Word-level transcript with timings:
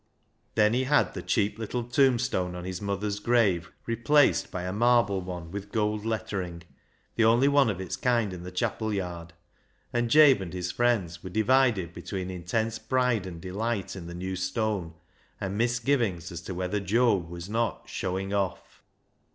Then 0.55 0.73
he 0.73 0.85
had 0.85 1.13
the 1.13 1.21
cheap 1.21 1.59
little 1.59 1.83
tombstone 1.83 2.55
on 2.55 2.63
his 2.65 2.81
mother's 2.81 3.19
grave 3.19 3.71
replaced 3.85 4.49
by 4.49 4.63
a 4.63 4.73
marble 4.73 5.21
one 5.21 5.51
with 5.51 5.71
gold 5.71 6.07
lettering, 6.07 6.63
the 7.17 7.23
only 7.25 7.47
one 7.47 7.69
of 7.69 7.79
its 7.79 7.95
kind 7.97 8.33
in 8.33 8.41
the 8.41 8.49
chapel 8.51 8.91
yard, 8.91 9.31
and 9.93 10.09
Jabe 10.09 10.41
and 10.41 10.53
his 10.53 10.71
friends 10.71 11.23
were 11.23 11.29
divided 11.29 11.93
between 11.93 12.31
intense 12.31 12.79
pride 12.79 13.27
and 13.27 13.39
delight 13.39 13.95
in 13.95 14.07
the 14.07 14.15
new 14.15 14.35
stone, 14.35 14.95
and 15.39 15.55
misgivings 15.55 16.31
as 16.31 16.41
to 16.41 16.55
whether 16.55 16.79
Job 16.79 17.29
was 17.29 17.47
not" 17.47 17.83
showing 17.87 18.33
off." 18.33 18.81